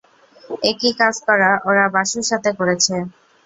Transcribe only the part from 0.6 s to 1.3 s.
একই কাজ